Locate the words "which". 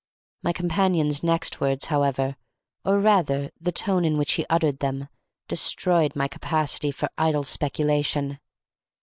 4.17-4.31